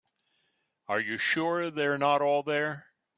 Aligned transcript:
Are 0.87 0.99
you 0.99 1.19
sure 1.19 1.69
they 1.69 1.85
are 1.85 1.99
not 1.99 2.23
all 2.23 2.41
there? 2.41 2.87